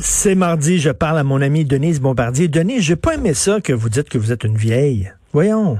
[0.00, 2.48] C'est mardi, je parle à mon amie Denise Bombardier.
[2.48, 5.12] Denise, j'ai pas aimé ça que vous dites que vous êtes une vieille.
[5.32, 5.78] Voyons.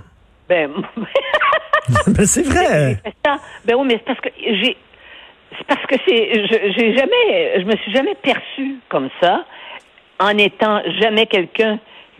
[0.49, 0.71] Ben,
[2.07, 3.01] ben c'est vrai.
[3.65, 4.77] ben oui, mais c'est parce que j'ai,
[5.59, 9.45] c'est parce que c'est, j'ai jamais, je me suis jamais perçue comme ça,
[10.21, 11.79] en étant jamais quelqu'un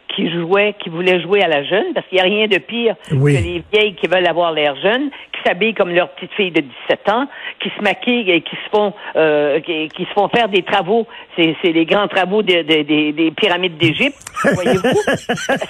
[0.09, 2.95] qui jouait, qui voulait jouer à la jeune, parce qu'il n'y a rien de pire
[3.09, 6.61] que les vieilles qui veulent avoir l'air jeune, qui s'habillent comme leur petite fille de
[6.61, 7.27] 17 ans,
[7.61, 11.07] qui se maquillent et qui se font, euh, qui, se font faire des travaux.
[11.37, 14.19] C'est, les grands travaux des, des pyramides d'Égypte,
[14.55, 15.01] voyez-vous.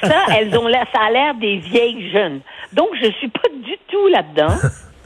[0.03, 2.41] ça, elles ont ça a l'air des vieilles jeunes.
[2.73, 4.55] Donc, je suis pas du tout là-dedans.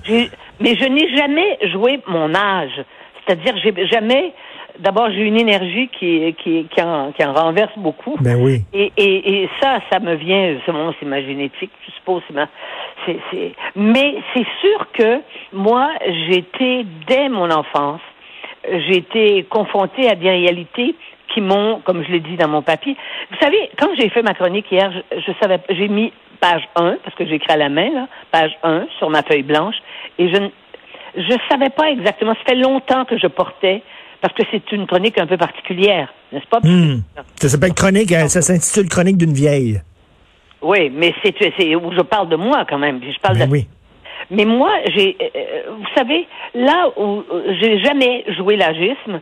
[0.60, 2.84] mais je n'ai jamais joué mon âge.
[3.26, 4.32] C'est-à-dire, j'ai jamais
[4.78, 8.16] d'abord, j'ai une énergie qui, qui, qui, en, qui en renverse beaucoup.
[8.20, 8.62] Ben oui.
[8.72, 12.22] Et, et, et ça, ça me vient, c'est c'est ma génétique, je suppose.
[13.04, 15.20] C'est, c'est, mais c'est sûr que
[15.52, 15.90] moi,
[16.28, 18.00] j'étais, dès mon enfance,
[18.64, 20.94] j'ai été confrontée à des réalités
[21.32, 22.96] qui m'ont, comme je l'ai dit dans mon papier.
[23.30, 26.98] Vous savez, quand j'ai fait ma chronique hier, je, je savais, j'ai mis page 1,
[27.02, 29.76] parce que j'écris à la main, là, page 1 sur ma feuille blanche,
[30.18, 30.48] et je ne
[31.16, 32.34] je savais pas exactement.
[32.34, 33.82] Ça fait longtemps que je portais
[34.20, 36.60] parce que c'est une chronique un peu particulière, n'est-ce pas?
[36.62, 37.02] Hmm.
[37.36, 39.80] Ça s'appelle chronique, hein, ça s'intitule Chronique d'une vieille.
[40.60, 43.00] Oui, mais c'est où je parle de moi quand même.
[43.02, 43.52] Je parle ben de...
[43.52, 43.66] Oui.
[44.30, 47.22] Mais moi, j'ai, euh, vous savez, là où
[47.60, 49.20] j'ai jamais joué l'agisme,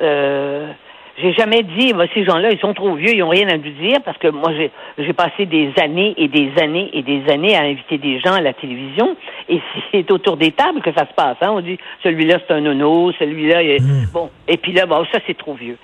[0.00, 0.72] euh,
[1.20, 3.70] j'ai jamais dit, bah, ces gens-là, ils sont trop vieux, ils ont rien à nous
[3.70, 4.52] dire, parce que moi,
[4.98, 8.40] j'ai, passé des années et des années et des années à inviter des gens à
[8.40, 9.16] la télévision,
[9.48, 9.60] et
[9.92, 11.36] c'est autour des tables que ça se passe.
[11.40, 11.50] Hein.
[11.52, 13.80] On dit, celui-là, c'est un nono, celui-là, est...
[13.80, 14.06] Hmm.
[14.12, 15.76] bon, et puis là, bon, ça, c'est trop vieux.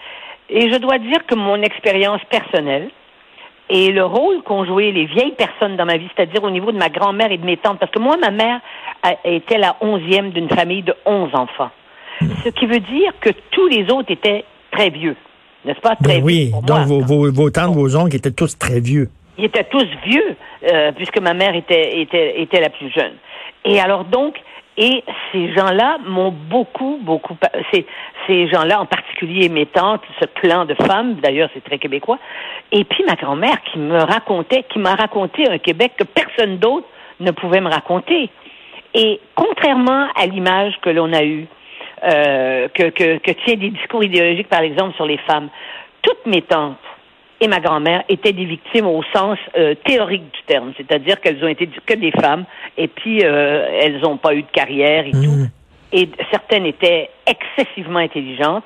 [0.48, 2.88] Et je dois dire que mon expérience personnelle
[3.68, 6.78] et le rôle qu'ont joué les vieilles personnes dans ma vie, c'est-à-dire au niveau de
[6.78, 8.60] ma grand-mère et de mes tantes, parce que moi, ma mère
[9.24, 11.70] était la onzième d'une famille de onze enfants.
[12.20, 12.28] Hmm.
[12.44, 15.16] Ce qui veut dire que tous les autres étaient très vieux
[15.66, 15.96] n'est-ce pas?
[16.00, 19.08] Ben oui, donc vos, vos, vos tantes, vos oncles étaient tous très vieux.
[19.36, 20.36] Ils étaient tous vieux,
[20.72, 23.12] euh, puisque ma mère était, était, était la plus jeune.
[23.64, 24.36] Et alors donc,
[24.78, 25.02] et
[25.32, 27.36] ces gens-là m'ont beaucoup, beaucoup,
[27.72, 27.86] ces,
[28.26, 32.18] ces gens-là, en particulier mes tantes, ce clan de femmes, d'ailleurs c'est très québécois,
[32.72, 36.86] et puis ma grand-mère qui me racontait, qui m'a raconté un Québec que personne d'autre
[37.20, 38.30] ne pouvait me raconter.
[38.94, 41.46] Et contrairement à l'image que l'on a eue
[42.04, 45.48] euh, que, que, que tient des discours idéologiques, par exemple, sur les femmes.
[46.02, 46.76] Toutes mes tantes
[47.40, 51.48] et ma grand-mère étaient des victimes au sens euh, théorique du terme, c'est-à-dire qu'elles ont
[51.48, 52.44] été que des femmes
[52.76, 55.18] et puis euh, elles n'ont pas eu de carrière et tout.
[55.18, 55.50] Mmh.
[55.92, 58.64] Et certaines étaient excessivement intelligentes,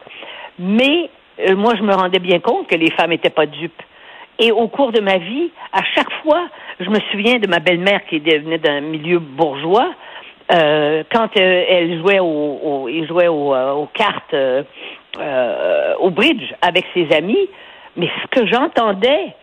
[0.58, 1.10] mais
[1.56, 3.82] moi je me rendais bien compte que les femmes n'étaient pas dupes.
[4.40, 6.48] Et au cours de ma vie, à chaque fois,
[6.80, 9.90] je me souviens de ma belle-mère qui venait d'un milieu bourgeois,
[10.52, 14.34] euh, quand euh, elle jouait au, au il jouait au, euh, aux cartes
[15.98, 17.48] au bridge avec ses amis,
[17.96, 19.34] mais ce que j'entendais,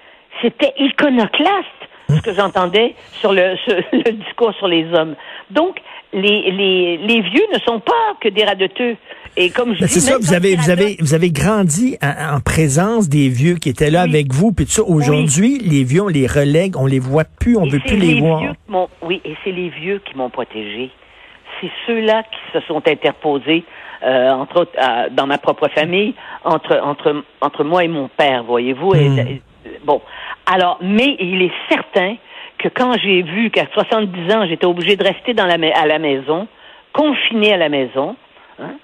[0.41, 1.67] c'était iconoclaste
[2.09, 3.55] ce que j'entendais sur le,
[3.91, 5.15] le discours sur les hommes.
[5.51, 5.79] Donc,
[6.13, 8.95] les, les, les vieux ne sont pas que des radeteux.
[9.35, 13.29] Et comme je C'est ça, vous avez, vous avez, vous avez grandi en, présence des
[13.29, 16.87] vieux qui étaient là avec vous, puis ça, aujourd'hui, les vieux, on les relègue, on
[16.87, 18.41] les voit plus, on ne veut plus les, voir.
[19.03, 20.89] oui, et c'est les vieux qui m'ont protégé.
[21.61, 23.63] C'est ceux-là qui se sont interposés,
[24.03, 24.71] euh, entre autres,
[25.11, 28.93] dans ma propre famille, entre, entre, entre moi et mon père, voyez-vous.
[28.93, 29.39] Hmm.
[29.83, 30.01] bon,
[30.51, 32.15] alors, mais il est certain
[32.57, 35.99] que quand j'ai vu qu'à 70 ans, j'étais obligée de rester dans la, à la
[35.99, 36.47] maison,
[36.93, 38.15] confinée à la maison,
[38.59, 38.75] hein,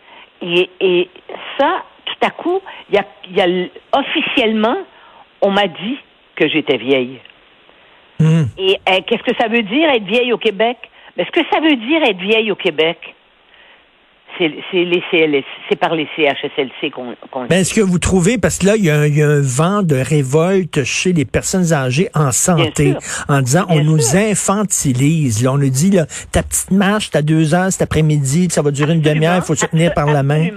[0.41, 1.09] et, et,
[1.57, 3.67] ça, tout à coup, il y a, y a
[3.97, 4.77] officiellement,
[5.41, 5.97] on m'a dit
[6.35, 7.19] que j'étais vieille.
[8.19, 8.43] Hmm.
[8.57, 10.77] Et euh, qu'est-ce que ça veut dire être vieille au Québec?
[11.17, 13.15] Mais ce que ça veut dire être vieille au Québec,
[14.37, 17.15] c'est les CLS, c'est par les CHSLC qu'on.
[17.47, 20.83] ben, Est-ce que vous trouvez, parce que là, il y, a un, vent de révolte
[20.83, 22.95] chez les personnes âgées en santé,
[23.29, 25.43] en disant on nous infantilise.
[25.43, 28.71] Là, on nous dit là, ta petite marche, t'as deux heures cet après-midi, ça va
[28.71, 30.49] durer une demi-heure, il faut se tenir par la main.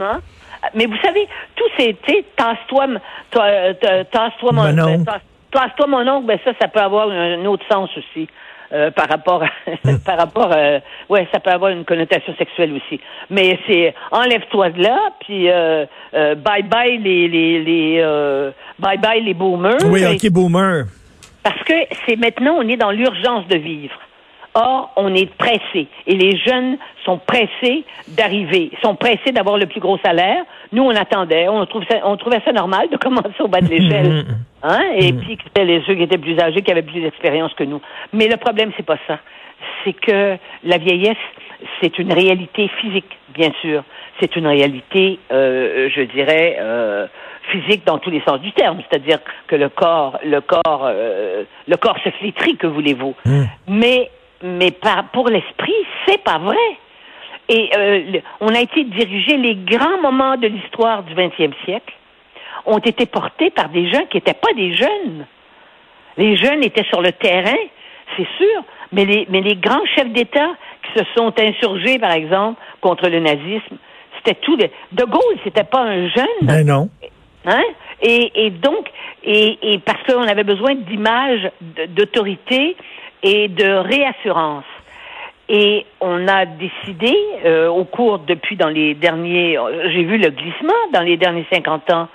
[0.75, 1.97] Mais vous savez, tout c'est,
[2.37, 2.87] tasse-toi,
[3.31, 5.05] tasse-toi mon, ben,
[5.53, 8.29] tasse-toi mon oncle, ben ça, ça peut avoir un autre sens aussi.
[8.73, 9.49] Euh, par rapport à,
[10.05, 14.83] par rapport à, ouais ça peut avoir une connotation sexuelle aussi mais c'est enlève-toi de
[14.83, 20.33] là puis euh, euh, bye bye les les les bye bye les boomers oui ok
[20.33, 20.87] boomer
[21.45, 21.75] parce que
[22.05, 23.95] c'est maintenant on est dans l'urgence de vivre
[24.59, 25.87] Or, on est pressé.
[26.07, 30.45] Et les jeunes sont pressés d'arriver, sont pressés d'avoir le plus gros salaire.
[30.73, 34.25] Nous, on attendait, on, trouve on trouvait ça normal de commencer au bas de l'échelle.
[34.67, 34.83] Hein?
[34.97, 35.21] Et mm.
[35.21, 37.81] puis, c'était les ceux qui étaient plus âgés, qui avaient plus d'expérience que nous.
[38.13, 39.21] Mais le problème, c'est pas ça.
[39.85, 41.17] C'est que la vieillesse,
[41.81, 43.85] c'est une réalité physique, bien sûr.
[44.21, 47.07] C'est une réalité, euh, je dirais, euh,
[47.51, 51.77] physique dans tous les sens du terme, c'est-à-dire que le corps, le corps, euh, le
[51.77, 53.15] corps se flétrit, que voulez-vous.
[53.25, 53.45] Hmm.
[53.69, 54.11] Mais,
[54.43, 55.75] mais par, pour l'esprit,
[56.07, 56.57] c'est pas vrai.
[57.49, 57.71] Et
[58.41, 61.95] on a été dirigé, les grands moments de l'histoire du 20e siècle
[62.67, 65.27] ont été portés par des gens qui n'étaient pas des jeunes.
[66.17, 67.57] Les jeunes étaient sur le terrain,
[68.17, 70.51] c'est sûr, mais les, mais les grands chefs d'État
[70.83, 73.77] qui se sont insurgés, par exemple, contre le nazisme,
[74.17, 74.57] c'était tout.
[74.57, 76.27] De, de Gaulle, c'était pas un jeune.
[76.43, 76.89] Ben non.
[77.45, 77.63] Hein?
[78.03, 78.91] Et, et donc,
[79.23, 81.51] et, et parce qu'on avait besoin d'images
[81.89, 82.77] d'autorité
[83.23, 84.65] et de réassurance.
[85.49, 89.57] Et on a décidé, euh, au cours, depuis dans les derniers,
[89.93, 92.09] j'ai vu le glissement dans les derniers 50 ans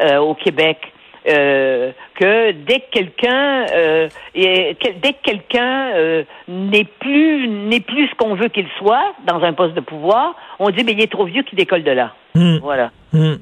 [0.00, 0.78] euh, au Québec,
[1.26, 8.14] euh, que dès que quelqu'un euh, dès que quelqu'un euh, n'est plus n'est plus ce
[8.16, 11.24] qu'on veut qu'il soit dans un poste de pouvoir, on dit mais il est trop
[11.24, 12.12] vieux qu'il décolle de là.
[12.34, 12.58] Hmm.
[12.58, 12.90] Voilà.
[13.12, 13.36] Hmm.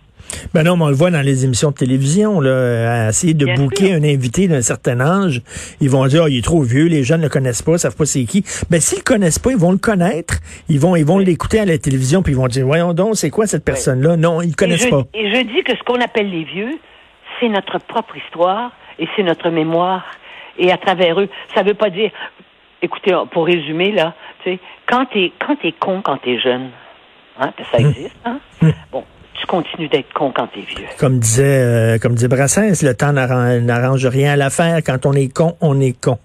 [0.55, 3.45] Ben non, mais on le voit dans les émissions de télévision, là, à essayer de
[3.45, 3.97] Bien bouquer sûr.
[3.97, 5.43] un invité d'un certain âge,
[5.81, 7.97] ils vont dire, oh, il est trop vieux, les jeunes ne le connaissent pas, savent
[7.97, 8.45] pas c'est qui.
[8.71, 10.35] Ben, s'ils le connaissent pas, ils vont le connaître,
[10.69, 11.25] ils vont, ils vont Oui.
[11.25, 14.17] l'écouter à la télévision, puis ils vont dire, voyons donc, c'est quoi cette personne-là?
[14.17, 15.03] Non, ils le Et connaissent je, pas.
[15.15, 16.79] et je dis que ce qu'on appelle les vieux,
[17.41, 20.05] c'est notre propre histoire et c'est notre mémoire.
[20.59, 22.11] Et à travers eux, ça veut pas dire,
[22.83, 24.15] écoutez, pour résumer là,
[24.45, 26.69] tu sais, quand t'es quand t'es con quand t'es jeune,
[27.41, 28.39] hein, ça existe, hein.
[28.91, 29.05] Bon,
[29.43, 30.87] tu continues d'être con quand t'es vieux.
[30.99, 34.79] Comme disait, euh, comme disait Brassens, le temps n'arran- n'arrange rien à l'affaire.
[34.87, 36.19] Quand on est con, on est con.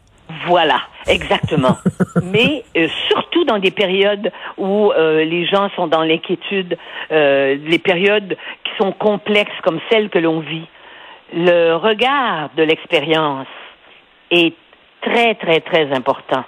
[0.47, 1.77] Voilà, exactement.
[2.23, 6.77] Mais euh, surtout dans des périodes où euh, les gens sont dans l'inquiétude,
[7.11, 10.67] euh, les périodes qui sont complexes comme celles que l'on vit,
[11.33, 13.47] le regard de l'expérience
[14.31, 14.53] est
[15.01, 16.43] très, très, très important.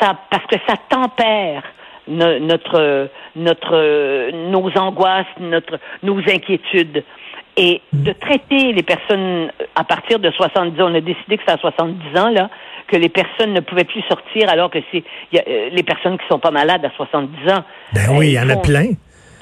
[0.00, 1.62] Ça, parce que ça tempère
[2.08, 7.04] no- notre, notre, nos angoisses, notre, nos inquiétudes.
[7.58, 11.54] Et de traiter les personnes à partir de 70 ans, on a décidé que c'est
[11.54, 12.50] à 70 ans, là,
[12.86, 16.18] que les personnes ne pouvaient plus sortir alors que c'est y a, euh, les personnes
[16.18, 17.64] qui sont pas malades à 70 ans.
[17.94, 18.88] Ben euh, oui, il y en a plein.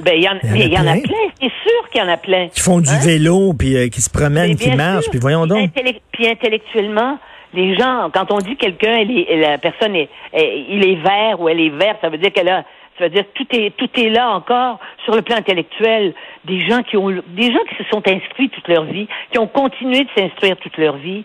[0.00, 1.26] Ben, il y en, y y en a plein.
[1.40, 2.48] c'est sûr qu'il y en a plein.
[2.48, 2.98] Qui font du Hein?
[3.04, 5.70] vélo, puis euh, qui se promènent, qui marchent, puis voyons donc.
[6.12, 7.18] Puis intellectuellement,
[7.54, 9.04] les gens, quand on dit quelqu'un,
[9.36, 12.48] la personne est, est- il est vert ou elle est verte, ça veut dire qu'elle
[12.48, 12.64] a,
[12.98, 16.14] ça veut dire que tout est, tout est là encore sur le plan intellectuel.
[16.44, 19.46] Des gens qui ont, des gens qui se sont inscrits toute leur vie, qui ont
[19.48, 21.24] continué de s'instruire toute leur vie.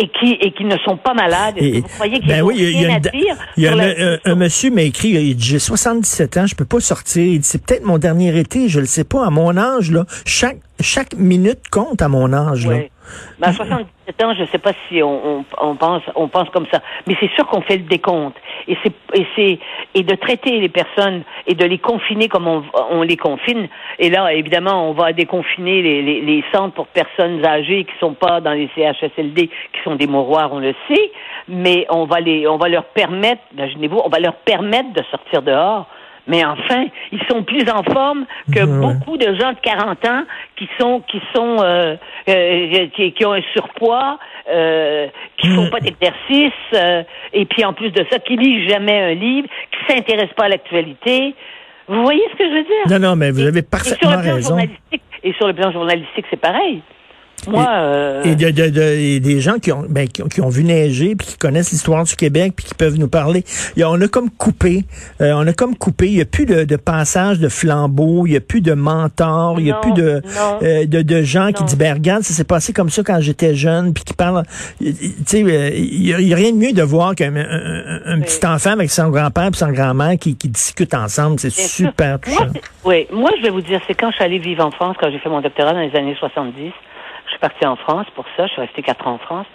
[0.00, 1.56] Et qui, et qui ne sont pas malades.
[1.58, 3.10] Et- vous croyez qu'il y ben a oui, y a, dire
[3.56, 6.36] il y a sur un, la- un- un monsieur m'a écrit, il dit, j'ai 77
[6.36, 7.24] ans, je peux pas sortir.
[7.24, 9.26] Il dit, c'est peut-être mon dernier été, je le sais pas.
[9.26, 12.74] À mon âge, là, chaque, chaque minute compte à mon âge, là.
[12.74, 12.90] Oui.
[13.38, 16.50] Ben, à 77 ans, je ne sais pas si on, on, on pense on pense
[16.50, 18.36] comme ça, mais c'est sûr qu'on fait le décompte
[18.66, 19.58] et c'est et c'est
[19.94, 23.68] et de traiter les personnes et de les confiner comme on, on les confine.
[23.98, 28.14] Et là, évidemment, on va déconfiner les, les, les centres pour personnes âgées qui sont
[28.14, 31.10] pas dans les CHSLD, qui sont des mouroirs, on le sait,
[31.48, 35.42] mais on va les on va leur permettre, imaginez-vous, on va leur permettre de sortir
[35.42, 35.86] dehors.
[36.28, 38.80] Mais enfin, ils sont plus en forme que Ouais.
[38.80, 40.22] beaucoup de gens de 40 ans
[40.56, 41.96] qui sont qui sont euh,
[42.28, 44.18] euh, qui, qui ont un surpoids,
[44.50, 45.08] euh,
[45.38, 45.70] qui font Mm.
[45.70, 47.02] pas d'exercice, euh,
[47.32, 50.48] et puis en plus de ça, qui lisent jamais un livre, qui s'intéressent pas à
[50.50, 51.34] l'actualité.
[51.88, 52.98] Vous voyez ce que je veux dire?
[53.00, 54.48] Non, non, mais vous avez Et sur parfaitement le plan raison.
[54.50, 56.82] journalistique, et sur le plan journalistique, c'est pareil.
[57.46, 60.40] Moi, euh, Et, de, de- de- et des gens qui ont, ben, qui, ont, qui
[60.40, 63.44] ont vu neiger, puis qui connaissent l'histoire du Québec, puis qui peuvent nous parler.
[63.80, 64.84] A- on a comme coupé,
[65.20, 66.08] euh, on a comme coupé.
[66.08, 69.60] Il n'y a plus de, de passage de flambeau, il n'y a plus de mentor,
[69.60, 70.20] il n'y a plus de,
[70.62, 73.54] euh, de, de gens qui disent, ben regarde, ça s'est passé comme ça quand j'étais
[73.54, 74.42] jeune, puis qui parlent.
[74.80, 74.94] Tu
[75.26, 78.24] sais, euh, il n'y a, rien de mieux de voir qu'un un, un- un Oui.
[78.24, 81.38] petit enfant avec son grand-père et son grand-mère qui, qui discutent ensemble.
[81.38, 82.46] C'est super touchant.
[82.46, 82.52] Moi,
[82.84, 85.10] oui, moi, je vais vous dire, c'est quand je suis allée vivre en France, quand
[85.10, 86.70] j'ai fait mon doctorat dans les années 70, je
[87.38, 89.46] suis partie en France pour ça, je suis restée quatre ans en France.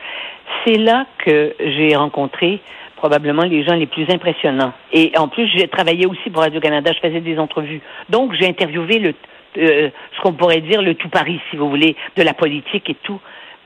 [0.66, 2.62] C'est là que j'ai rencontré
[2.96, 4.72] probablement les gens les plus impressionnants.
[4.94, 7.82] Et en plus, j'ai travaillé aussi pour Radio-Canada, je faisais des entrevues.
[8.10, 9.14] Donc, j'ai interviewé le,
[9.58, 12.96] euh, ce qu'on pourrait dire le tout Paris, si vous voulez, de la politique et
[13.04, 13.20] tout.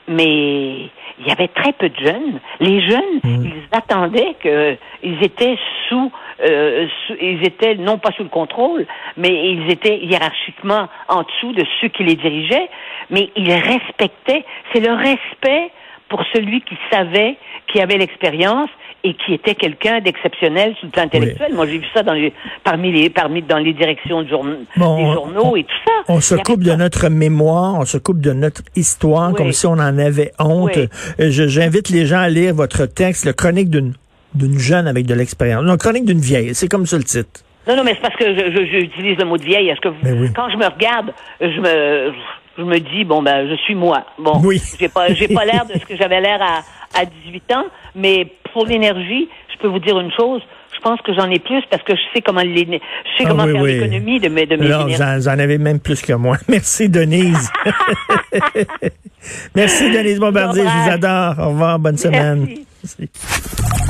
[0.07, 2.39] Mais il y avait très peu de jeunes.
[2.59, 5.57] Les jeunes, ils attendaient qu'ils étaient
[5.87, 6.11] sous,
[6.43, 6.85] euh,
[7.21, 8.85] ils étaient non pas sous le contrôle,
[9.17, 12.69] mais ils étaient hiérarchiquement en dessous de ceux qui les dirigeaient,
[13.09, 14.43] mais ils respectaient.
[14.73, 15.71] C'est le respect
[16.09, 17.35] pour celui qui savait,
[17.71, 18.69] qui avait l'expérience
[19.03, 21.53] et qui était quelqu'un d'exceptionnel sur le plan intellectuel.
[21.53, 24.97] Moi, j'ai vu ça dans les, parmi les, parmi dans les directions de journ- Bon,
[24.97, 25.91] des on- journaux et tout ça.
[26.09, 29.35] On se coupe de notre mémoire, on se coupe de notre histoire, Oui.
[29.35, 30.77] comme si on en avait honte.
[30.77, 30.87] Oui.
[31.19, 33.93] Euh, J'invite les gens à lire votre texte, le chronique d'une
[34.33, 35.63] d'une jeune avec de l'expérience.
[35.63, 37.41] Non, chronique d'une vieille, c'est comme ça le titre.
[37.67, 39.69] Non, non, mais c'est parce que je- je- j'utilise le mot de vieille.
[39.69, 40.29] Est-ce que vous- Ben oui.
[40.35, 42.13] quand je me regarde, je me,
[42.57, 44.05] je me dis bon ben je suis moi.
[44.17, 44.61] Bon, oui.
[44.79, 46.63] j'ai pas j'ai pas l'air de ce que j'avais l'air à
[46.99, 47.65] à 18 ans,
[47.95, 50.41] mais pour l'énergie, je peux vous dire une chose,
[50.73, 52.71] je pense que j'en ai plus parce que je sais comment les, je
[53.17, 53.73] sais Ah comment oui, faire oui.
[53.73, 56.37] l'économie de mes de mes Alors, j'en avais même plus que moi.
[56.47, 57.51] Merci, Denise.
[59.55, 60.63] Merci, Denise Bombardier.
[60.63, 61.35] Je vous adore.
[61.45, 61.79] Au revoir.
[61.79, 62.47] Bonne semaine.
[62.83, 63.09] Merci.